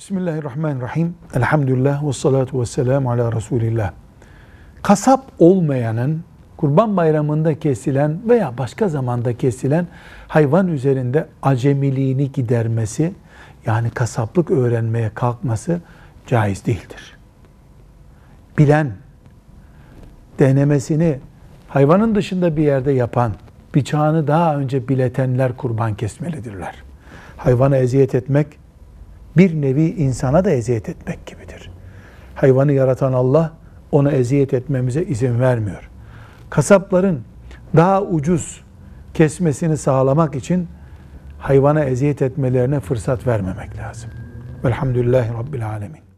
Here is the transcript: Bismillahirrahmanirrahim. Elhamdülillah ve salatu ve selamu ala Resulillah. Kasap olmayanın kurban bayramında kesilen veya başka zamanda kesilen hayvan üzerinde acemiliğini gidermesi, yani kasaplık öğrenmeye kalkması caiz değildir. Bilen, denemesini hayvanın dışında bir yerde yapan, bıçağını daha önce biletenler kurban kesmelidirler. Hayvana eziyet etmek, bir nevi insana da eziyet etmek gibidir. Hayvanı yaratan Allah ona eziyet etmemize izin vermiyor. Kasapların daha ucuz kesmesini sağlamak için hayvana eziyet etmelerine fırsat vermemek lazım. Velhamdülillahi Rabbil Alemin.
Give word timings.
Bismillahirrahmanirrahim. 0.00 1.14
Elhamdülillah 1.34 2.08
ve 2.08 2.12
salatu 2.12 2.60
ve 2.60 2.66
selamu 2.66 3.10
ala 3.10 3.32
Resulillah. 3.32 3.92
Kasap 4.82 5.24
olmayanın 5.38 6.24
kurban 6.56 6.96
bayramında 6.96 7.58
kesilen 7.58 8.18
veya 8.28 8.58
başka 8.58 8.88
zamanda 8.88 9.36
kesilen 9.36 9.86
hayvan 10.28 10.68
üzerinde 10.68 11.26
acemiliğini 11.42 12.32
gidermesi, 12.32 13.12
yani 13.66 13.90
kasaplık 13.90 14.50
öğrenmeye 14.50 15.10
kalkması 15.14 15.80
caiz 16.26 16.66
değildir. 16.66 17.16
Bilen, 18.58 18.92
denemesini 20.38 21.18
hayvanın 21.68 22.14
dışında 22.14 22.56
bir 22.56 22.62
yerde 22.62 22.92
yapan, 22.92 23.32
bıçağını 23.74 24.26
daha 24.26 24.56
önce 24.56 24.88
biletenler 24.88 25.56
kurban 25.56 25.94
kesmelidirler. 25.94 26.74
Hayvana 27.36 27.76
eziyet 27.76 28.14
etmek, 28.14 28.46
bir 29.36 29.62
nevi 29.62 29.82
insana 29.82 30.44
da 30.44 30.50
eziyet 30.50 30.88
etmek 30.88 31.26
gibidir. 31.26 31.70
Hayvanı 32.34 32.72
yaratan 32.72 33.12
Allah 33.12 33.52
ona 33.92 34.10
eziyet 34.10 34.54
etmemize 34.54 35.02
izin 35.02 35.40
vermiyor. 35.40 35.90
Kasapların 36.50 37.20
daha 37.76 38.02
ucuz 38.02 38.60
kesmesini 39.14 39.76
sağlamak 39.76 40.34
için 40.34 40.68
hayvana 41.38 41.84
eziyet 41.84 42.22
etmelerine 42.22 42.80
fırsat 42.80 43.26
vermemek 43.26 43.78
lazım. 43.78 44.10
Velhamdülillahi 44.64 45.34
Rabbil 45.34 45.68
Alemin. 45.68 46.09